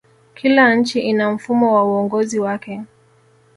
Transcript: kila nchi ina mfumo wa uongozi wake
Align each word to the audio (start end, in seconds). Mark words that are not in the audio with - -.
kila 0.35 0.75
nchi 0.75 0.99
ina 0.99 1.31
mfumo 1.31 1.75
wa 1.75 1.83
uongozi 1.83 2.39
wake 2.39 2.81